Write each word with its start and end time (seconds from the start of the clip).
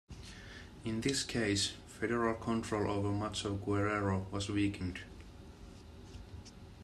In 0.83 1.01
this 1.01 1.21
case, 1.21 1.73
federal 1.85 2.33
control 2.33 2.89
over 2.89 3.11
much 3.11 3.45
of 3.45 3.63
Guerrero 3.63 4.25
was 4.31 4.49
weakened. 4.49 5.01